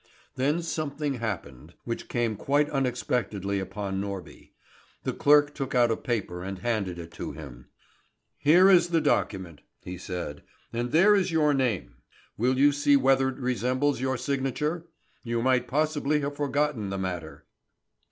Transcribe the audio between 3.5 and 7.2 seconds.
upon Norby. The clerk took out a paper and handed it